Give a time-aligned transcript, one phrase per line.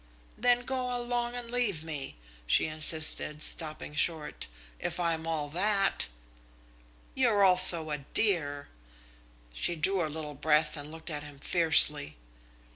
[0.35, 2.15] "Then go along and leave me,"
[2.47, 4.47] she insisted, stopping short,
[4.79, 6.07] "if I'm all that."
[7.13, 8.67] "You're also a dear!"
[9.53, 12.15] She drew a little breath and looked at him fiercely.